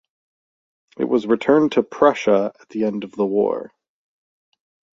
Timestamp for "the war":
3.11-3.71